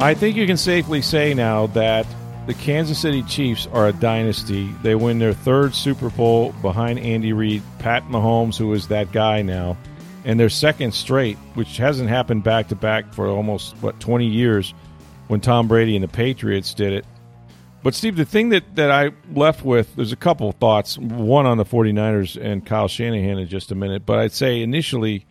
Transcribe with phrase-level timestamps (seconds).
[0.00, 2.06] I think you can safely say now that
[2.46, 4.72] the Kansas City Chiefs are a dynasty.
[4.80, 9.42] They win their third Super Bowl behind Andy Reid, Pat Mahomes, who is that guy
[9.42, 9.76] now,
[10.24, 14.72] and their second straight, which hasn't happened back to back for almost, what, 20 years
[15.26, 17.04] when Tom Brady and the Patriots did it.
[17.82, 20.96] But, Steve, the thing that, that I left with, there's a couple of thoughts.
[20.96, 24.06] One on the 49ers and Kyle Shanahan in just a minute.
[24.06, 25.26] But I'd say initially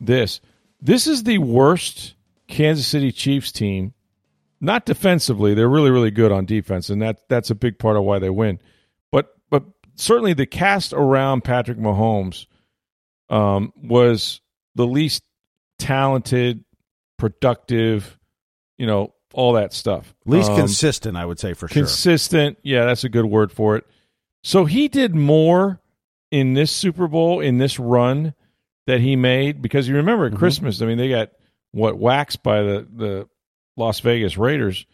[0.00, 0.40] this
[0.80, 2.14] this is the worst
[2.46, 3.94] Kansas City Chiefs team
[4.62, 5.52] not defensively.
[5.52, 8.30] They're really, really good on defense, and that that's a big part of why they
[8.30, 8.58] win.
[9.10, 9.64] But but
[9.96, 12.46] certainly the cast around Patrick Mahomes
[13.28, 14.40] um, was
[14.74, 15.22] the least
[15.78, 16.64] talented,
[17.18, 18.18] productive,
[18.78, 20.14] you know, all that stuff.
[20.26, 21.74] Least Um, consistent, I would say for sure.
[21.82, 22.58] consistent.
[22.62, 23.84] Yeah, that's a good word for it.
[24.44, 25.80] So he did more
[26.30, 28.34] in this Super Bowl in this run
[28.86, 30.38] that he made because you remember at Mhm.
[30.38, 30.82] Christmas.
[30.82, 31.30] I mean, they got
[31.72, 33.28] what waxed by the the
[33.76, 34.86] Las Vegas Raiders,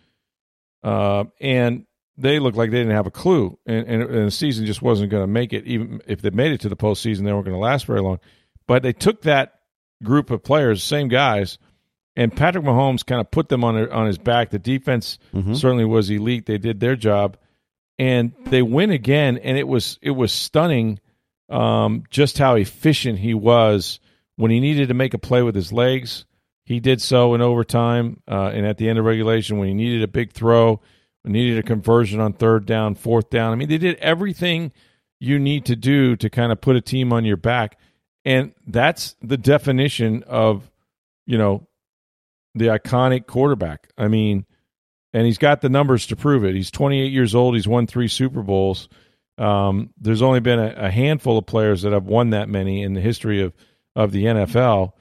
[0.82, 1.84] uh, and
[2.16, 5.10] they looked like they didn't have a clue, and, and, and the season just wasn't
[5.10, 5.66] going to make it.
[5.66, 8.18] Even if they made it to the postseason, they weren't going to last very long.
[8.66, 9.54] But they took that
[10.02, 11.58] group of players, same guys,
[12.16, 14.50] and Patrick Mahomes kind of put them on their, on his back.
[14.50, 15.56] The defense Mhm.
[15.56, 16.46] certainly was elite.
[16.46, 17.36] They did their job,
[17.98, 19.38] and they win again.
[19.38, 20.98] And it was it was stunning
[21.48, 24.00] um, just how efficient he was
[24.36, 26.26] when he needed to make a play with his legs.
[26.68, 30.02] He did so in overtime uh, and at the end of regulation when he needed
[30.02, 30.82] a big throw,
[31.24, 33.54] needed a conversion on third down, fourth down.
[33.54, 34.72] I mean, they did everything
[35.18, 37.78] you need to do to kind of put a team on your back,
[38.26, 40.70] and that's the definition of
[41.24, 41.66] you know
[42.54, 43.88] the iconic quarterback.
[43.96, 44.44] I mean,
[45.14, 46.54] and he's got the numbers to prove it.
[46.54, 47.54] He's 28 years old.
[47.54, 48.90] He's won three Super Bowls.
[49.38, 52.92] Um, there's only been a, a handful of players that have won that many in
[52.92, 53.54] the history of
[53.96, 54.92] of the NFL,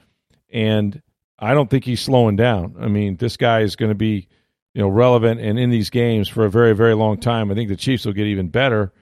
[0.50, 1.02] and
[1.38, 2.76] I don't think he's slowing down.
[2.80, 4.28] I mean, this guy is going to be
[4.74, 7.50] you know relevant and in these games for a very very long time.
[7.50, 8.92] I think the Chiefs will get even better,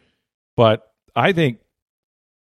[0.57, 1.59] but I think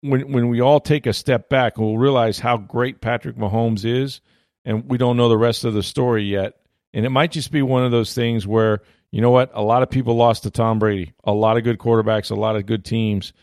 [0.02, 4.22] when when we all take a step back, we'll realize how great Patrick Mahomes is,
[4.64, 6.54] and we don't know the rest of the story yet.
[6.94, 8.82] And it might just be one of those things where
[9.12, 11.78] you know what, a lot of people lost to Tom Brady, a lot of good
[11.78, 13.34] quarterbacks, a lot of good teams,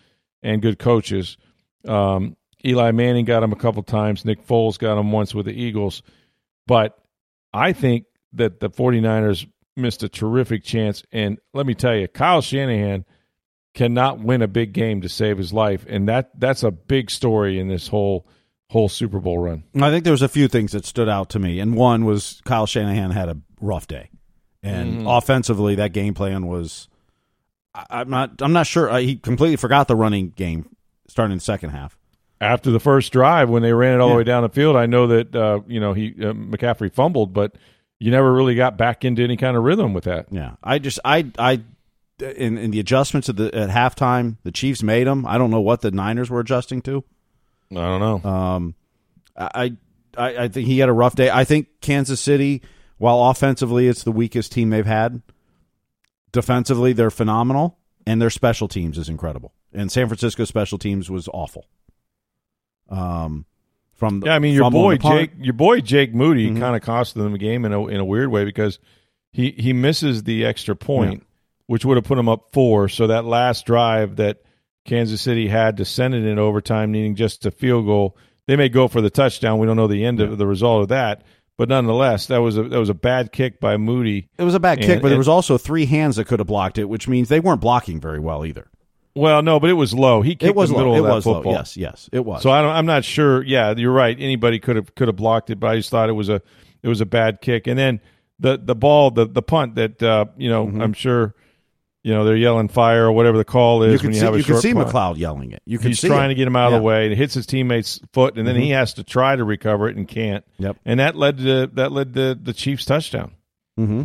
[0.42, 1.38] and good coaches.
[1.86, 4.24] Um, Eli Manning got him a couple times.
[4.24, 6.02] Nick Foles got him once with the Eagles.
[6.66, 6.98] But
[7.52, 9.46] I think that the 49ers
[9.76, 11.02] missed a terrific chance.
[11.12, 13.04] And let me tell you, Kyle Shanahan
[13.74, 15.84] cannot win a big game to save his life.
[15.88, 18.26] And that that's a big story in this whole
[18.70, 19.64] whole Super Bowl run.
[19.74, 22.40] I think there was a few things that stood out to me, and one was
[22.44, 24.08] Kyle Shanahan had a rough day,
[24.62, 25.18] and Mhm.
[25.18, 26.88] offensively, that game plan was.
[27.74, 28.40] I- I'm not.
[28.40, 28.96] I'm not sure.
[28.98, 30.74] He completely forgot the running game
[31.08, 31.98] starting in the second half.
[32.42, 34.14] After the first drive, when they ran it all Yeah.
[34.14, 37.32] the way down the field, I know that uh, you know he uh, McCaffrey fumbled,
[37.32, 37.54] but
[38.00, 40.26] you never really got back into any kind of rhythm with that.
[40.30, 41.60] Yeah, I just I I
[42.18, 45.24] in in the adjustments at the at halftime, the Chiefs made them.
[45.24, 47.04] I don't know what the Niners were adjusting to.
[47.70, 48.28] I don't know.
[48.30, 48.74] Um,
[49.36, 49.72] I,
[50.18, 51.30] I I think he had a rough day.
[51.30, 52.60] I think Kansas City,
[52.98, 55.22] while offensively it's the weakest team they've had,
[56.32, 59.52] defensively they're phenomenal, and their special teams is incredible.
[59.72, 61.66] And San Francisco special teams was awful.
[62.88, 63.46] Um,
[63.94, 65.08] from the Yeah, I mean your boy and the.
[65.08, 66.58] Jake, your boy Jake Moody Mhm.
[66.58, 68.78] kind of costed them a game in a in a weird way because
[69.32, 71.24] he he misses the extra point,
[71.66, 72.88] which would have put him up four.
[72.88, 74.38] So that last drive that
[74.84, 78.16] Kansas City had to send it in overtime, needing just a field goal,
[78.48, 79.58] they may go for the touchdown.
[79.60, 81.22] We don't know the end of the result of that,
[81.56, 84.28] but nonetheless, that was a that was a bad kick by Moody.
[84.36, 86.48] It was a bad kick, And- but there was also three hands that could have
[86.48, 88.66] blocked it, which means they weren't blocking very well either.
[89.14, 90.22] Well, no, but it was low.
[90.22, 90.98] He kicked It was the middle low.
[90.98, 91.52] It that was football.
[91.52, 91.58] low.
[91.58, 92.42] Yes, yes, it was.
[92.42, 93.42] So I don't, I'm not sure.
[93.42, 94.16] Yeah, you're right.
[94.18, 96.40] Anybody could have could have blocked it, but I just thought it was a
[96.82, 97.66] it was a bad kick.
[97.66, 98.00] And then
[98.38, 101.34] the the ball, the the punt that uh, you know, I'm sure
[102.02, 104.38] you know they're yelling fire or whatever the call is you you see, have a
[104.38, 104.88] you short see punt.
[104.88, 105.62] McCloud yelling it.
[105.66, 106.34] You could He's trying it.
[106.34, 108.56] to get him out of the way, and it hits his teammate's foot, and then
[108.56, 108.60] Mhm.
[108.62, 110.42] he has to try to recover it and can't.
[110.58, 110.78] Yep.
[110.86, 113.32] And that led to that led to the Chiefs touchdown.
[113.76, 114.04] hmm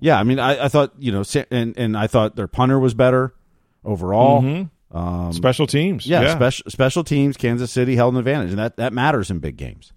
[0.00, 2.94] Yeah, I mean, I, I thought you know, and and I thought their punter was
[2.94, 3.34] better
[3.84, 4.42] overall.
[4.42, 4.70] Mhm.
[4.92, 6.06] Um, Special teams.
[6.06, 6.34] yeah, yeah.
[6.36, 7.36] special special teams.
[7.36, 9.92] Kansas City held an advantage, and that that matters in big games.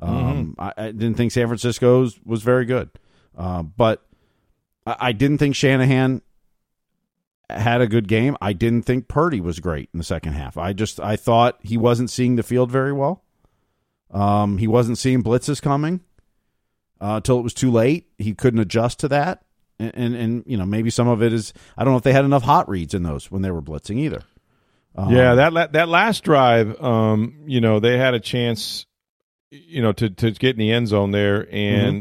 [0.00, 2.88] Um, I, I didn't think San Francisco's was very good,
[3.36, 4.06] uh, but
[4.86, 6.22] I, I didn't think Shanahan
[7.50, 8.36] had a good game.
[8.40, 10.56] I didn't think Purdy was great in the second half.
[10.56, 13.24] I just I thought he wasn't seeing the field very well.
[14.12, 16.00] Um, he wasn't seeing blitzes coming
[17.00, 18.06] uh, until it was too late.
[18.18, 19.42] He couldn't adjust to that,
[19.78, 22.12] and, and and you know maybe some of it is I don't know if they
[22.12, 24.22] had enough hot reads in those when they were blitzing either.
[24.96, 28.86] Um, yeah, that la- that last drive, um, you know, they had a chance,
[29.50, 31.96] you know, to to get in the end zone there, and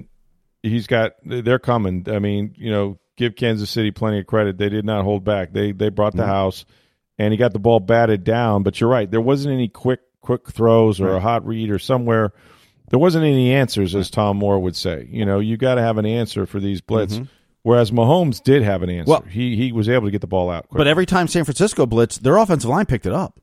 [0.63, 0.69] Mm-hmm.
[0.69, 2.07] he's got they're coming.
[2.09, 4.57] I mean, you know, give Kansas City plenty of credit.
[4.57, 5.53] They did not hold back.
[5.53, 6.27] They they brought the Mhm.
[6.27, 6.65] house,
[7.19, 8.63] and he got the ball batted down.
[8.63, 12.33] But you're right, there wasn't any quick quick throws or a hot read or somewhere.
[12.89, 15.07] There wasn't any answers, as Tom Moore would say.
[15.12, 17.18] You know, you got to have an answer for these blitz.
[17.19, 17.27] Mhm.
[17.68, 19.10] Whereas Mahomes did have an answer.
[19.12, 20.69] Well- he he was able to get the ball out.
[20.69, 20.78] Quick.
[20.78, 23.42] But every time San Francisco blitzed, their offensive line picked it up.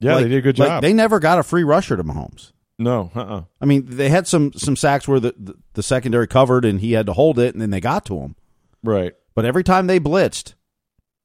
[0.00, 0.82] yeah, Like- they did a good like, job.
[0.82, 2.50] they never got a free rusher to Mahomes.
[2.78, 6.26] no, uh, uh I mean, they had some some sacks where the, the, the secondary
[6.26, 8.34] covered and he had to hold it, and then they got to him.
[8.82, 9.14] right.
[9.36, 10.54] But every time they blitzed,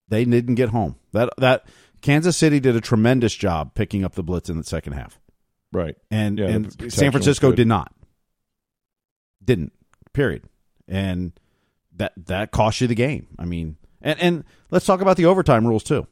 [0.07, 0.97] they didn't get home.
[1.13, 1.65] That that
[2.01, 5.19] Kansas City did a tremendous job picking up the blitz in the second half,
[5.73, 5.95] Right.
[6.11, 7.91] and Yeah, and San Francisco did not.
[9.43, 9.73] Didn't.
[10.13, 10.43] Period.
[10.87, 11.31] And
[12.01, 13.27] that that cost you the game.
[13.39, 16.07] I mean, and and let's talk about the overtime rules too.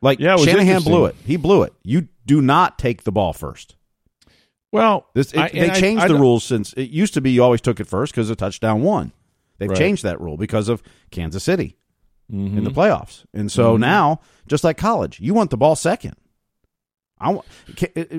[0.00, 1.14] Like Yeah, Shanahan blew it.
[1.24, 1.72] He blew it.
[1.82, 3.76] You do not take the ball first.
[4.72, 7.30] Well, This it, I- they changed I the don't- rules since it used to be
[7.30, 9.12] you always took it first because a touchdown won.
[9.58, 9.78] They've Right.
[9.78, 11.76] changed that rule because of Kansas City
[12.32, 12.56] Mhm.
[12.58, 13.80] in the playoffs, and so Mhm.
[13.80, 16.16] now just like college, you want the ball second.
[17.20, 17.46] I want,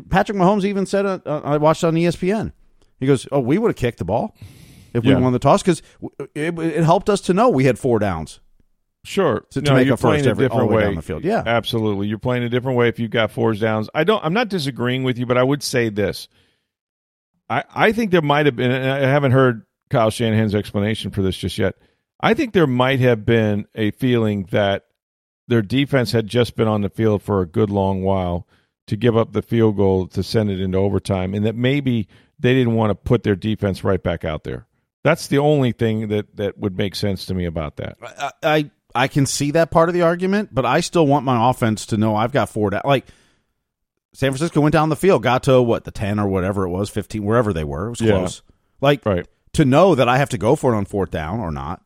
[0.09, 2.53] Patrick Mahomes even said uh, uh, I watched on ESPN.
[2.99, 4.33] He goes, "Oh, we would have kicked the ball
[4.93, 5.15] if Yeah.
[5.15, 5.81] we won the toss because
[6.35, 8.39] it, it helped us to know we had four downs
[9.05, 9.45] Sure.
[9.51, 11.23] to, to No, make you're a first playing every a different way down the field."
[11.25, 12.07] Yeah, Absolutely.
[12.07, 13.89] You're playing a different way if you've got four downs.
[13.93, 16.27] I don't I'm not disagreeing with you, but I would say this.
[17.49, 21.21] I, I think there might have been and I haven't heard Kyle Shanahan's explanation for
[21.21, 21.75] this just yet.
[22.21, 24.85] I think there might have been a feeling that
[25.49, 28.47] their defense had just been on the field for a good long while
[28.87, 32.07] to give up the field goal to send it into overtime and that maybe
[32.39, 34.65] they didn't want to put their defense right back out there.
[35.03, 37.97] That's the only thing that, that would make sense to me about that.
[38.01, 41.49] I, I I can see that part of the argument, but I still want my
[41.49, 42.83] offense to know I've got four down.
[42.85, 43.07] Like
[44.13, 46.89] San Francisco went down the field, got to what the ten or whatever it was,
[46.89, 47.87] fifteen, wherever they were.
[47.87, 48.11] It was Yeah.
[48.11, 48.41] close.
[48.81, 49.27] Like Right.
[49.53, 51.81] to know that I have to go for it on fourth down or not.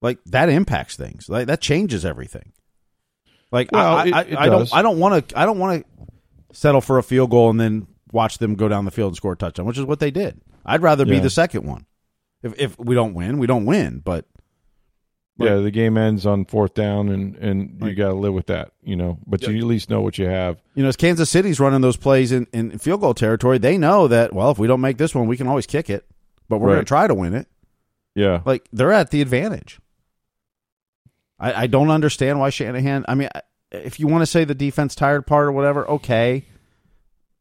[0.00, 1.28] Like that impacts things.
[1.28, 2.52] Like that changes everything.
[3.50, 4.74] Like Well, I, it- I, it I don't.
[4.74, 7.86] I don't want to I don't want to settle for a field goal and then
[8.12, 10.40] watch them go down the field and score a touchdown, which is what they did.
[10.64, 11.86] I'd rather be the second one.
[12.42, 14.00] If if we don't win, we don't win.
[14.04, 14.26] But
[15.38, 18.72] yeah, the game ends on fourth down, and and you got to live with that,
[18.82, 19.18] you know.
[19.26, 20.60] But you at least know what you have.
[20.74, 24.08] you know, as Kansas City's running those plays in, in field goal territory, they know
[24.08, 26.06] that well, if we don't make this one, we can always kick it,
[26.48, 27.48] but we're going to try to win it.
[28.14, 29.80] Yeah, Like they're at the advantage.
[31.40, 33.04] I, I don't understand why Shanahan.
[33.08, 33.28] I mean,
[33.72, 36.44] if you want to say the defense tired part or whatever, okay,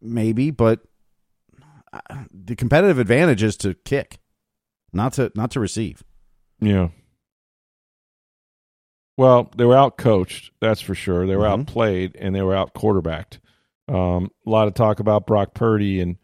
[0.02, 0.80] maybe, but
[2.32, 4.20] the competitive advantage is to kick,
[4.92, 6.04] not to not to receive.
[6.60, 6.90] yeah.
[9.18, 11.28] Well, they were out coached, that's for sure.
[11.28, 11.60] They were Mhm.
[11.62, 13.40] outplayed and they were out quarterbacked.
[13.88, 16.18] Um, a lot of talk about Brock Purdy, and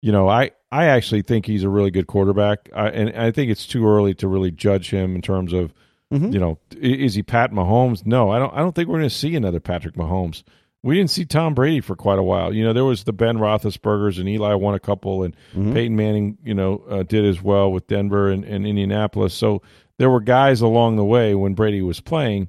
[0.00, 3.50] you know, I I actually think he's a really good quarterback, I, and I think
[3.50, 5.74] it's too early to really judge him in terms of
[6.10, 6.32] Mhm.
[6.32, 8.06] you know, is he Pat Mahomes?
[8.06, 8.52] No, I don't.
[8.54, 10.42] I don't think we're going to see another Patrick Mahomes.
[10.84, 12.52] We didn't see Tom Brady for quite a while.
[12.52, 15.72] You know, there was the Ben Roethlisberger's and Eli won a couple, and Mhm.
[15.74, 19.32] Peyton Manning, you know, uh, did as well with Denver and, and Indianapolis.
[19.34, 19.62] So
[19.98, 22.48] there were guys along the way when Brady was playing.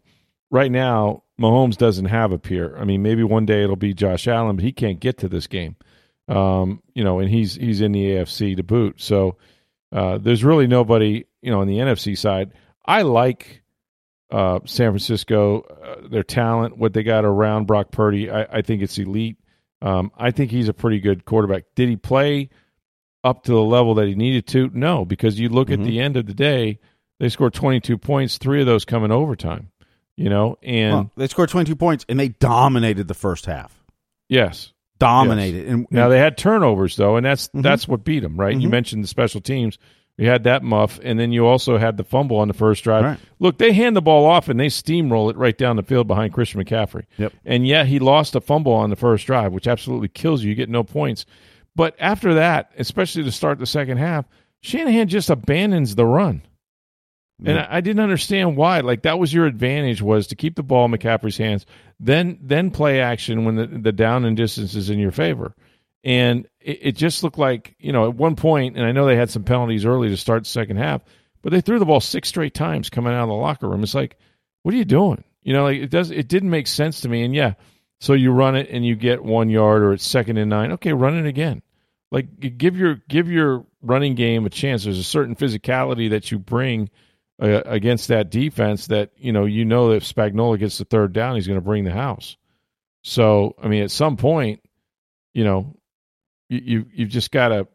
[0.49, 2.75] Right now, Mahomes doesn't have a peer.
[2.77, 5.47] I mean, maybe one day it'll be Josh Allen, but he can't get to this
[5.47, 5.75] game.
[6.27, 9.01] Um, you know, and he's he's in the AFC to boot.
[9.01, 9.35] So
[9.91, 12.51] uh, there's really nobody, you know, on the NFC side.
[12.85, 13.62] I like
[14.33, 18.29] uh, San Francisco, uh, their talent, what they got around Brock Purdy.
[18.29, 19.37] I, I think it's elite.
[19.81, 21.63] Um, I think he's a pretty good quarterback.
[21.75, 22.49] Did he play
[23.23, 24.69] up to the level that he needed to?
[24.73, 25.73] No, because you look Mhm.
[25.73, 26.79] at the end of the day,
[27.19, 29.69] they scored 22 points, three of those come in overtime.
[30.17, 33.83] You know, and Well, they scored twenty two points and they dominated the first half.
[34.29, 35.67] yes, Dominated.
[35.67, 37.63] And, Now they had turnovers though, and that's Mhm.
[37.63, 38.55] that's what beat them, right?
[38.55, 38.71] You Mhm.
[38.71, 39.77] mentioned the special teams.
[40.17, 43.03] We had that muff, and then you also had the fumble on the first drive.
[43.03, 43.19] Right.
[43.39, 46.33] Look, they hand the ball off and they steamroll it right down the field behind
[46.33, 47.05] Christian McCaffrey.
[47.17, 47.33] Yep.
[47.45, 50.49] And yet he lost a fumble on the first drive, which absolutely kills you.
[50.49, 51.25] You get no points.
[51.75, 54.25] But after that, especially to start the second half,
[54.61, 56.43] Shanahan just abandons the run.
[57.43, 58.81] And I, I didn't understand why.
[58.81, 61.65] Like that was your advantage was to keep the ball in McCaffrey's hands,
[61.99, 65.55] then then play action when the, the down and distance is in your favor.
[66.03, 69.15] And it, it just looked like, you know, at one point, and I know they
[69.15, 71.01] had some penalties early to start the second half,
[71.41, 73.83] but they threw the ball six straight times coming out of the locker room.
[73.83, 74.17] It's like,
[74.63, 75.23] what are you doing?
[75.43, 76.09] You know, like it does.
[76.09, 77.23] It didn't make sense to me.
[77.23, 77.53] And yeah,
[77.99, 80.71] so you run it and you get one yard, or it's second and nine.
[80.73, 81.61] Okay, run it again.
[82.11, 84.83] Like give your give your running game a chance.
[84.83, 86.89] There's a certain physicality that you bring
[87.41, 91.11] uh, against that defense that you know you know that if Spagnuolo gets the third
[91.11, 92.37] down, he's going to bring the house.
[93.01, 94.61] So I mean, at some point,
[95.33, 95.75] you know,
[96.49, 97.67] you, you you've just got to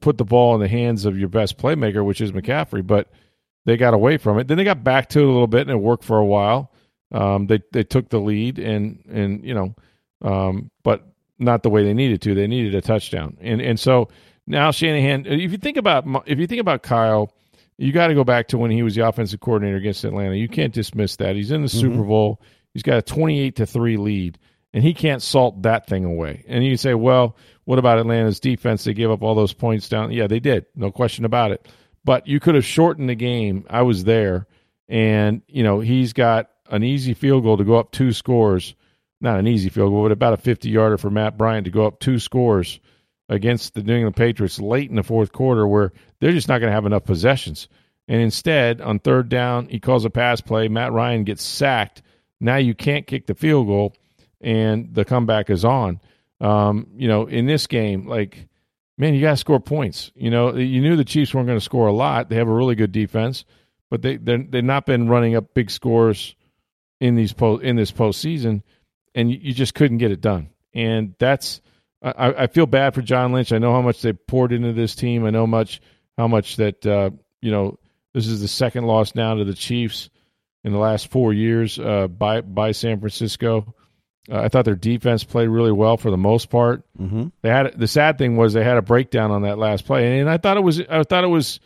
[0.00, 2.86] put the ball in the hands of your best playmaker, which is McCaffrey.
[2.86, 3.10] But
[3.66, 4.48] they got away from it.
[4.48, 6.72] Then they got back to it a little bit, and it worked for a while.
[7.12, 9.74] Um, they they took the lead, and and you know,
[10.22, 11.06] um, but
[11.38, 12.34] not the way they needed to.
[12.34, 14.08] They needed a touchdown, and and so
[14.46, 15.26] now Shanahan.
[15.26, 17.32] If you think about if you think about Kyle,
[17.78, 20.36] you got to go back to when he was the offensive coordinator against Atlanta.
[20.36, 21.36] You can't dismiss that.
[21.36, 21.80] He's in the mm-hmm.
[21.80, 22.40] Super Bowl.
[22.74, 24.38] He's got a twenty-eight to three lead,
[24.72, 26.44] and he can't salt that thing away.
[26.48, 28.84] And you say, well, what about Atlanta's defense?
[28.84, 30.12] They gave up all those points down.
[30.12, 30.66] Yeah, they did.
[30.74, 31.66] No question about it
[32.04, 33.66] but you could have shortened the game.
[33.68, 34.46] I was there,
[34.88, 38.74] and you know he's got an easy field goal to go up two scores.
[39.20, 41.86] Not an easy field goal, but about a 50 yarder for Matt Bryant to go
[41.86, 42.80] up two scores
[43.28, 46.70] against the New England Patriots late in the fourth quarter, where they're just not going
[46.70, 47.68] to have enough possessions.
[48.08, 50.68] And instead, on third down, he calls a pass play.
[50.68, 52.02] Matt Ryan gets sacked.
[52.40, 53.94] Now you can't kick the field goal,
[54.40, 56.00] and the comeback is on.
[56.40, 58.48] Um, you know, in this game, like
[59.00, 60.12] man, you got to score points.
[60.14, 62.28] You know, you knew the Chiefs weren't going to score a lot.
[62.28, 63.44] They have a really good defense,
[63.90, 66.34] but they they they've not been running up big scores
[67.00, 68.62] in these post in this postseason,
[69.14, 70.50] and you, you just couldn't get it done.
[70.74, 71.60] And that's
[72.02, 73.52] I, I, feel bad for John Lynch.
[73.52, 75.24] I know how much they poured into this team.
[75.24, 75.80] I know much
[76.16, 77.78] how much that uh, you know
[78.12, 80.10] this is the second loss now to the Chiefs
[80.62, 83.74] in the last four years uh, by by San Francisco.
[84.30, 86.84] Uh, I thought their defense played really well for the most part.
[86.98, 87.28] Mm-hmm.
[87.42, 90.28] They had the sad thing was they had a breakdown on that last play, and
[90.28, 91.60] I thought it was I thought it was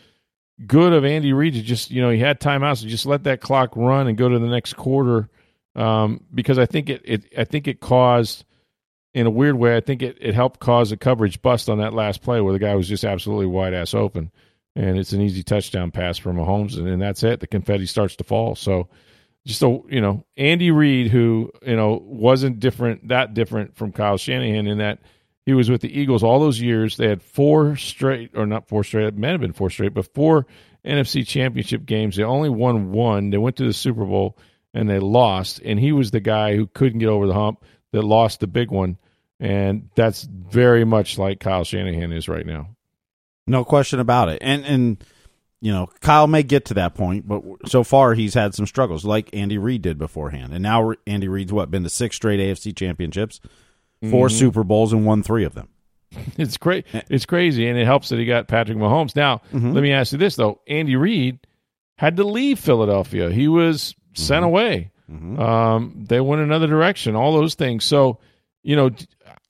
[0.66, 3.40] good of Andy Reid to just you know he had timeouts to just let that
[3.40, 5.28] clock run and go to the next quarter.
[5.76, 8.44] Um, because I think it, it I think it caused
[9.12, 11.94] in a weird way I think it, it helped cause a coverage bust on that
[11.94, 14.30] last play where the guy was just absolutely wide ass open.
[14.76, 17.40] And it's an easy touchdown pass for Mahomes and, and that's it.
[17.40, 18.56] The confetti starts to fall.
[18.56, 18.88] So
[19.46, 24.16] just a you know Andy Reid, who you know wasn't different that different from Kyle
[24.16, 25.00] Shanahan in that
[25.46, 26.96] he was with the Eagles all those years.
[26.96, 29.06] They had four straight, or not four straight.
[29.06, 30.46] It may have been four straight, but four
[30.84, 32.16] NFC Championship games.
[32.16, 33.30] They only won one.
[33.30, 34.38] They went to the Super Bowl
[34.72, 35.60] and they lost.
[35.64, 38.70] And he was the guy who couldn't get over the hump that lost the big
[38.70, 38.98] one.
[39.38, 42.70] And that's very much like Kyle Shanahan is right now.
[43.46, 44.38] No question about it.
[44.40, 45.04] And and
[45.64, 49.06] you know, Kyle may get to that point, but so far he's had some struggles,
[49.06, 50.52] like Andy Reid did beforehand.
[50.52, 53.40] And now Andy Reid's what been to six straight AFC championships,
[54.02, 54.36] 4 mm-hmm.
[54.36, 55.68] Super Bowls, and won three of them.
[56.36, 56.84] It's great.
[57.08, 59.16] It's crazy, and it helps that he got Patrick Mahomes.
[59.16, 59.72] Now, mm-hmm.
[59.72, 61.38] let me ask you this though: Andy Reid
[61.96, 63.30] had to leave Philadelphia.
[63.30, 64.44] He was sent mm-hmm.
[64.44, 64.90] away.
[65.10, 65.40] Mm-hmm.
[65.40, 67.16] Um, they went another direction.
[67.16, 67.84] All those things.
[67.84, 68.20] So,
[68.62, 68.90] you know,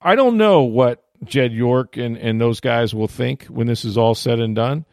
[0.01, 3.97] I don't know what Jed York and and those guys will think when this is
[3.97, 4.85] all said and done.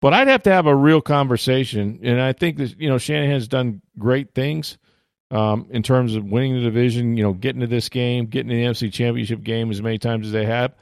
[0.00, 3.48] But I'd have to have a real conversation, and I think that you know Shanahan's
[3.48, 4.78] done great things
[5.30, 7.16] um, in terms of winning the division.
[7.16, 10.26] You know, getting to this game, getting to the NFC Championship game as many times
[10.26, 10.74] as they have.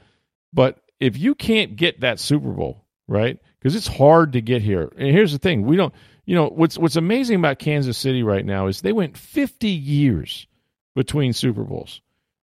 [0.53, 3.39] But if you can't get that Super Bowl, right?
[3.59, 4.91] Because it's hard to get here.
[4.97, 5.93] And here's the thing: we don't.
[6.25, 10.45] You know what's what's amazing about Kansas City right now is they went 50 years
[10.93, 12.01] between Super Bowls,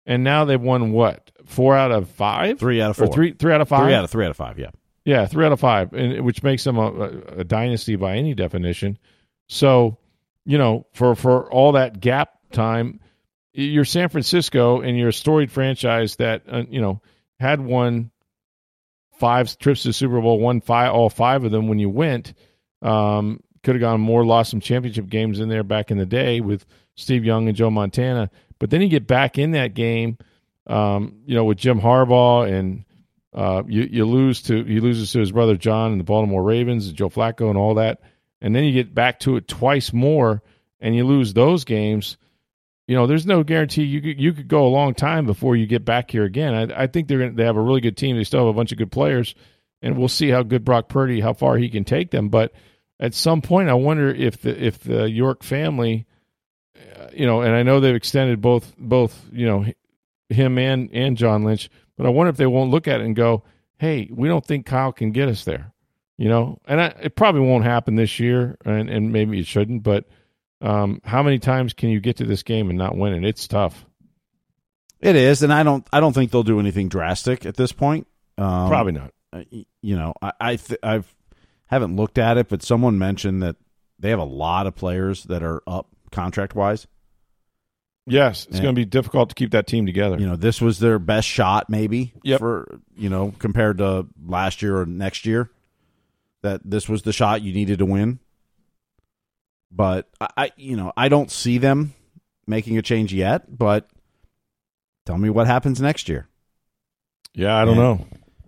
[0.06, 3.34] and now they've won what four out of five, three out of four, or three
[3.34, 4.70] three out of five, three out of three out of five, yeah.
[5.03, 9.00] Yeah, three out of five, and which makes them a, a, dynasty by any definition.
[9.48, 9.98] So,
[10.46, 13.00] you know, for for all that gap time,
[13.53, 17.01] you're San Francisco and you're a storied franchise that uh, you know
[17.39, 18.12] had won
[19.17, 22.34] five trips to Super Bowl, won five all five of them when you went.
[22.84, 26.41] Um, could have gone more, lost some championship games in there back in the day
[26.41, 26.65] with
[26.96, 28.29] Steve Young and Joe Montana.
[28.60, 30.17] But then you get back in that game,
[30.67, 32.86] um, you know, with Jim Harbaugh and
[33.33, 36.88] uh, you you lose to he loses to his brother John and the Baltimore Ravens,
[36.88, 38.01] and Joe Flacco, and all that,
[38.41, 40.41] and then you get back to it twice more,
[40.79, 42.17] and you lose those games.
[42.88, 45.65] You know, there's no guarantee you could, you could go a long time before you
[45.65, 46.53] get back here again.
[46.53, 48.17] I, I think they're gonna, they have a really good team.
[48.17, 49.33] They still have a bunch of good players,
[49.81, 52.27] and we'll see how good Brock Purdy, how far he can take them.
[52.27, 52.51] But
[53.00, 56.05] at some point, I wonder if the if the York family,
[56.77, 59.65] uh, you know, and I know they've extended both both you know
[60.27, 61.69] him and and John Lynch
[62.01, 63.43] but I wonder if they won't look at it and go,
[63.77, 65.72] "Hey, we don't think Kyle can get us there."
[66.17, 69.84] You know, and I, it probably won't happen this year, and, and maybe it shouldn't.
[69.84, 70.05] But
[70.62, 73.24] um, how many times can you get to this game and not win it?
[73.27, 73.86] It's tough.
[75.00, 75.86] It is, and I don't.
[75.93, 78.08] I don't think they'll do anything drastic at this point.
[78.38, 79.13] Um, Probably not.
[79.34, 79.43] uh,
[79.81, 81.13] You know, I I th- I've
[81.67, 83.55] haven't looked at it, but someone mentioned that
[84.00, 86.86] they have a lot of players that are up contract wise.
[88.08, 88.63] Yes, it's Yeah.
[88.63, 90.17] going to be difficult to keep that team together.
[90.20, 92.13] You know, this was their best shot, maybe.
[92.24, 92.39] Yep.
[92.39, 95.51] For you know, compared to last year or next year,
[96.41, 98.20] that this was the shot you needed to win.
[99.72, 101.93] But I, I you know, I don't see them
[102.48, 103.55] making a change yet.
[103.55, 103.88] But
[105.05, 106.27] tell me what happens next year.
[107.34, 107.81] yeah, I don't Yeah.
[107.84, 108.08] know.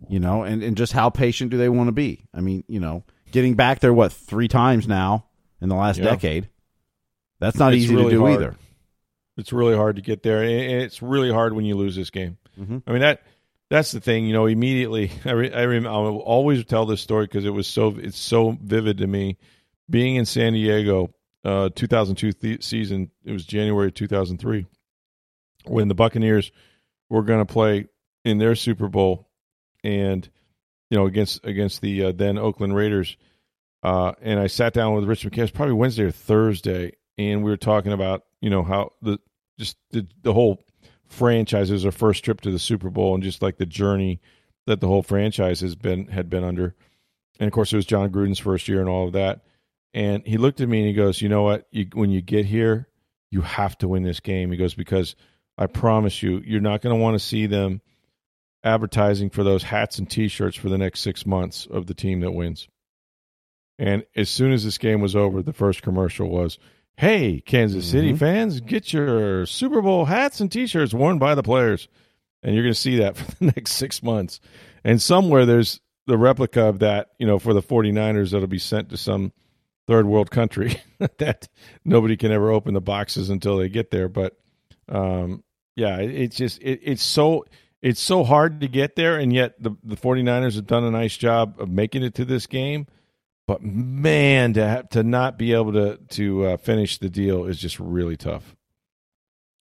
[0.09, 2.25] you know, and, and just how patient do they want to be?
[2.33, 5.25] I mean, you know, getting back there, what, three times now
[5.61, 6.05] in the last Yeah.
[6.05, 6.49] decade?
[7.39, 8.33] That's not It's easy really to do hard.
[8.33, 8.55] either.
[9.37, 12.37] It's really hard to get there, and it's really hard when you lose this game.
[12.59, 12.83] Mhm.
[12.85, 13.23] I mean that
[13.69, 14.25] that's the thing.
[14.27, 17.67] You know, immediately I re, I rem, I'll always tell this story because it was
[17.67, 19.37] so it's so vivid to me.
[19.89, 21.13] Being in San Diego,
[21.43, 24.65] uh, 2002 th- season, it was January 2003
[25.65, 26.51] when the Buccaneers
[27.09, 27.87] were going to play
[28.23, 29.27] in their Super Bowl,
[29.83, 30.29] and
[30.89, 33.17] you know against against the uh, then Oakland Raiders.
[33.81, 35.51] Uh, and I sat down with Rich McKay.
[35.53, 39.19] Probably Wednesday or Thursday, and we were talking about you know how the
[39.57, 40.59] just the, the whole
[41.07, 44.19] franchise is our first trip to the Super Bowl, and just like the journey
[44.67, 46.75] that the whole franchise has been had been under.
[47.39, 49.45] And of course, it was Jon Gruden's first year and all of that.
[49.93, 51.67] And he looked at me and he goes, "You know what?
[51.71, 52.89] You, when you get here,
[53.31, 55.15] you have to win this game." He goes, "Because
[55.57, 57.79] I promise you, you're not going to want to see them
[58.61, 62.33] advertising for those hats and T-shirts for the next six months of the team that
[62.33, 62.67] wins."
[63.79, 66.59] And as soon as this game was over, the first commercial was,
[66.97, 68.17] "Hey, Kansas City Mhm.
[68.19, 71.87] fans, get your Super Bowl hats and T-shirts worn by the players."
[72.43, 74.39] And you're going to see that for the next six months.
[74.83, 78.89] And somewhere there's the replica of that, you know, for the 49ers that'll be sent
[78.89, 79.31] to some
[79.87, 80.81] third world country
[81.17, 81.47] that
[81.85, 84.09] nobody can ever open the boxes until they get there.
[84.09, 84.37] But
[84.89, 85.43] um,
[85.75, 87.45] yeah, it, it's just it, it's so
[87.81, 91.15] it's so hard to get there, and yet the the 49ers have done a nice
[91.17, 92.87] job of making it to this game.
[93.45, 97.59] But man, to have, to not be able to to uh, finish the deal is
[97.59, 98.55] just really tough.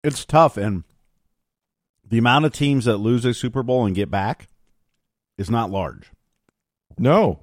[0.04, 0.84] It's tough, and
[2.08, 4.48] the amount of teams that lose a Super Bowl and get back
[5.38, 6.10] is not large.
[6.98, 7.40] No,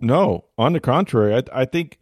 [0.00, 0.46] no.
[0.56, 1.98] On the contrary, I, I think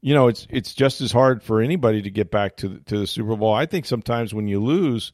[0.00, 2.98] you know it's it's just as hard for anybody to get back to the, to
[2.98, 3.52] the Super Bowl.
[3.52, 5.12] I think sometimes when you lose,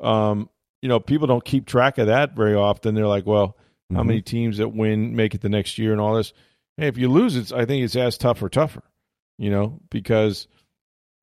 [0.00, 0.50] um,
[0.82, 2.94] you know, people don't keep track of that very often.
[2.94, 3.56] They're like, well,
[3.90, 4.06] how Mhm.
[4.06, 6.34] many teams that win make it the next year and all this.
[6.76, 8.82] Hey, if you lose, it's I think it's as tough or tougher.
[9.38, 10.46] You know, because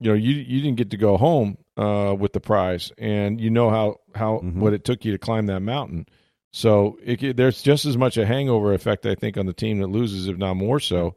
[0.00, 3.50] you know you you didn't get to go home uh, with the prize, and you
[3.50, 4.56] know how how Mhm.
[4.56, 6.06] what it took you to climb that mountain.
[6.52, 9.86] So it, there's just as much a hangover effect, I think, on the team that
[9.86, 11.16] loses, if not more so.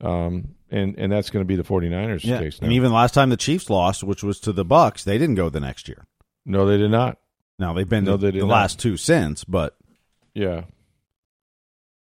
[0.00, 2.66] Um, and and that's going to be the 49ers Yeah, case now.
[2.66, 5.48] and even last time the Chiefs lost, which was to the Bucks, they didn't go
[5.48, 6.06] the next year.
[6.44, 7.18] no, they did not.
[7.58, 8.52] Now they've been No, the, they did the not.
[8.52, 9.76] last two since, but
[10.34, 10.64] Yeah.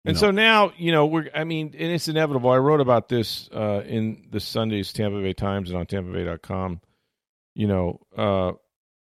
[0.04, 0.20] And know.
[0.20, 2.50] so now, you know, we're, I mean, and it's inevitable.
[2.50, 6.80] I wrote about this uh, in the Sunday's Tampa Bay Times and on TampaBay.com.
[7.54, 8.52] You know, uh,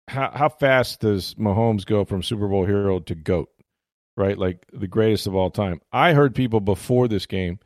[0.08, 3.50] how, how fast does Mahomes go from Super Bowl hero to GOAT,
[4.16, 4.38] right?
[4.38, 5.82] Like the greatest of all time.
[5.92, 7.60] I heard people before this game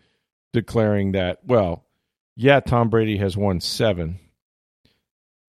[0.54, 1.86] declaring that, well,
[2.36, 4.20] yeah, Tom Brady has won seven.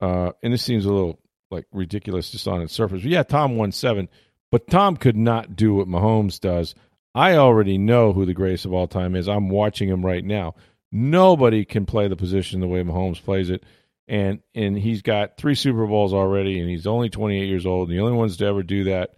[0.00, 1.18] Uh, and this seems a little
[1.50, 3.02] like ridiculous just on its surface.
[3.02, 4.08] But yeah, Tom won seven,
[4.50, 6.74] but Tom could not do what Mahomes does.
[7.14, 9.28] I already know who the greatest of all time is.
[9.28, 10.54] I'm watching him right now.
[10.90, 13.64] Nobody can play the position the way Mahomes plays it.
[14.08, 17.88] And and he's got three Super Bowls already, and he's only 28 years old.
[17.88, 19.14] And the only ones to ever do that,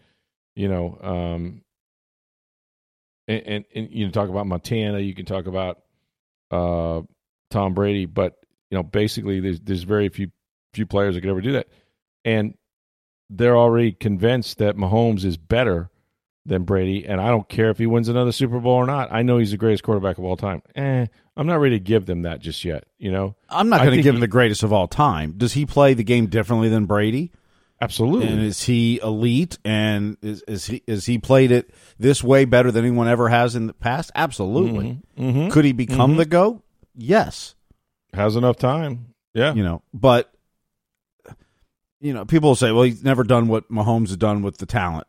[0.54, 0.98] you know.
[1.00, 1.62] Um,
[3.26, 5.00] and, and, and you know, talk about Montana.
[5.00, 5.82] You can talk about
[6.50, 7.02] uh,
[7.50, 8.34] Tom Brady, but
[8.70, 10.30] you know, basically, there's there's very few
[10.74, 11.68] few players that could ever do that,
[12.24, 12.54] and
[13.30, 15.90] they're already convinced that Mahomes is better
[16.46, 19.10] than Brady, and I don't care if he wins another Super Bowl or not.
[19.12, 20.62] I know he's the greatest quarterback of all time.
[20.74, 22.84] Eh, I'm not ready to give them that just yet.
[22.98, 25.34] You know, I'm not going to give him the greatest of all time.
[25.36, 27.32] Does he play the game differently than Brady?
[27.80, 28.28] absolutely.
[28.28, 29.58] And is he elite?
[29.64, 33.56] And is, is he is he played it this way better than anyone ever has
[33.56, 34.10] in the past?
[34.14, 35.00] Absolutely.
[35.18, 35.50] Mhm.
[35.50, 36.16] Could he become Mhm.
[36.18, 36.62] the goat?
[36.94, 37.54] Yes.
[38.14, 39.06] Has enough time.
[39.34, 40.30] Yeah, You know, but
[42.00, 44.66] you know, people will say, "Well, he's never done what Mahomes has done with the
[44.66, 45.06] talent."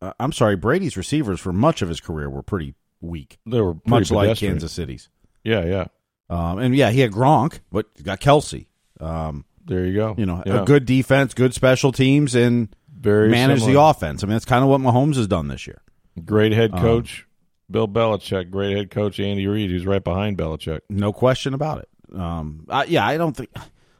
[0.00, 3.74] Uh, I'm sorry, Brady's receivers for much of his career were pretty weak, they were
[3.74, 4.54] pretty much like pedestrian.
[4.54, 5.08] Kansas City's.
[5.44, 5.86] Yeah, yeah.
[6.30, 8.66] Um, and yeah, he had Gronk, but he got Kelce.
[9.00, 10.14] Um, There you go.
[10.18, 10.62] you know, Yeah.
[10.62, 14.22] a good defense, good special teams, and very manage the offense.
[14.22, 15.80] I mean, that's kind of what Mahomes has done this year.
[16.24, 17.26] Great head Um, coach,
[17.70, 18.50] Bill Belichick.
[18.50, 20.80] Great head coach, Andy Reid, who's right behind Belichick.
[20.90, 21.88] No question about it.
[22.18, 23.50] Um, I, yeah, I don't think.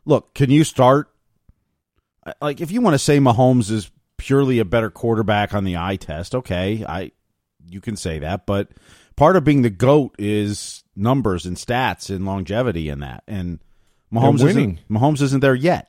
[0.04, 1.08] Look, can you start?
[2.42, 5.96] Like, if you want to say Mahomes is purely a better quarterback on the eye
[5.96, 6.34] test.
[6.34, 7.12] Okay, I
[7.68, 8.68] you can say that, but
[9.16, 13.24] part of being the goat is numbers and stats and longevity in that.
[13.26, 13.60] And
[14.12, 15.88] Mahomes isn't Mahomes isn't there yet.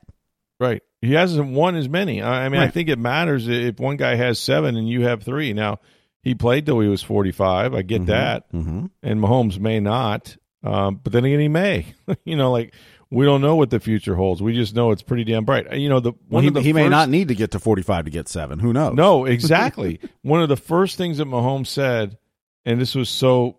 [0.58, 0.82] Right.
[1.00, 2.22] He hasn't won as many.
[2.22, 5.54] I mean, I think it matters if one guy has seven and you have three.
[5.54, 5.78] Now,
[6.22, 7.74] he played till he was 45.
[7.74, 8.52] I get that.
[8.52, 8.86] Mm-hmm.
[9.02, 10.36] And Mahomes may not.
[10.62, 11.94] Um, but then again, he may.
[12.24, 12.74] you know, like,
[13.10, 14.40] we don't know what the future holds.
[14.40, 15.72] We just know it's pretty damn bright.
[15.72, 17.58] Uh, you know, the one he, of the he may not need to get to
[17.58, 18.58] 45 to get seven.
[18.58, 18.94] Who knows?
[18.94, 20.00] No, exactly.
[20.22, 22.18] One of the first things that Mahomes said,
[22.64, 23.58] and this was so,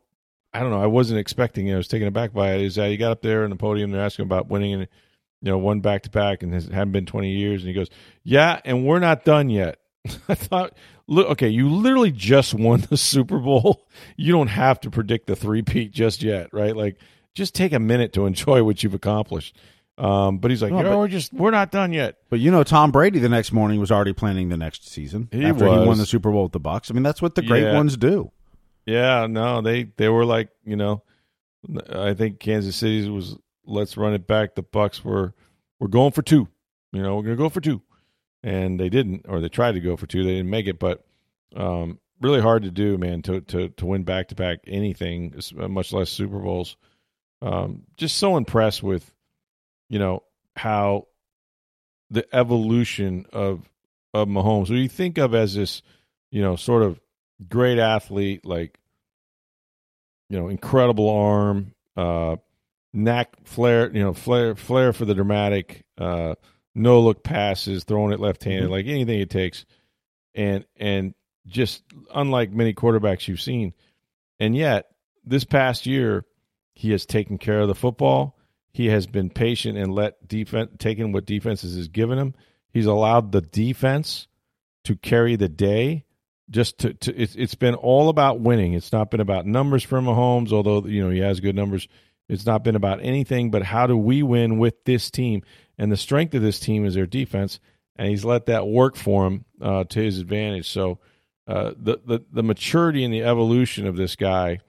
[0.54, 1.74] I don't know, I wasn't expecting it.
[1.74, 2.62] I was taken aback by it.
[2.62, 4.88] Is that he got up there on the podium, they're asking about winning, and
[5.42, 7.90] you know, one back to back, and it hadn't been twenty years, and he goes,
[8.24, 9.80] "Yeah, and we're not done yet."
[10.30, 10.74] I thought,
[11.08, 13.88] look, okay, you literally just won the Super Bowl.
[14.18, 16.76] You don't have to predict the three peat just yet, right?
[16.76, 16.98] Like,
[17.36, 19.58] just take a minute to enjoy what you've accomplished.
[19.98, 22.50] Um, but he's like, No, "No, but- we're just we're not done yet." But you
[22.50, 25.86] know, Tom Brady the next morning was already planning the next season He after he
[25.86, 26.90] won the Super Bowl with the Bucks.
[26.90, 27.76] I mean, that's what the great Yeah.
[27.76, 28.32] ones do.
[28.86, 31.04] Yeah, no, they they were like, you know,
[31.94, 34.56] I think Kansas City was let's run it back.
[34.56, 35.34] The Bucks were
[35.80, 36.48] we're going for two.
[36.94, 37.82] You know, we're gonna go for two,
[38.44, 40.24] and they didn't, or they tried to go for two.
[40.24, 41.06] They didn't make it, but
[41.56, 43.22] um, really hard to do, man.
[43.24, 46.76] To to to win back to back anything, much less Super Bowls.
[47.42, 49.12] Um, just so impressed with,
[49.90, 50.24] you know,
[50.56, 51.08] how
[52.10, 53.68] the evolution of
[54.14, 55.82] of Mahomes, who you think of as this,
[56.32, 57.00] you know, sort of
[57.50, 58.78] great athlete, like
[60.30, 62.38] you know, incredible arm, uh,
[62.94, 66.36] knack, flair, you know, flair, flair for the dramatic, uh,
[66.74, 68.72] no look passes, throwing it left handed, Mhm.
[68.72, 69.66] like anything it takes,
[70.36, 71.14] and and
[71.48, 73.74] just unlike many quarterbacks you've seen,
[74.40, 74.92] and yet
[75.26, 76.24] this past year
[76.82, 78.36] he has taken care of the football.
[78.72, 82.34] He has been patient and let defense taken what defenses has given him.
[82.74, 84.28] He's allowed the defense
[84.86, 86.06] to carry the day.
[86.50, 88.74] Just to, to it's it's been all about winning.
[88.74, 91.88] It's not been about numbers for Mahomes, although you know he has good numbers.
[92.28, 95.44] It's not been about anything but how do we win with this team,
[95.78, 97.60] and the strength of this team is their defense,
[97.96, 100.68] and he's let that work for him uh, to his advantage.
[100.68, 100.98] So
[101.48, 104.62] uh, the the the maturity and the evolution of this guy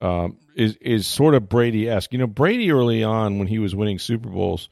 [0.00, 2.12] um, is is sort of Brady esque.
[2.12, 4.68] You know, Brady early on when he was winning Super Bowls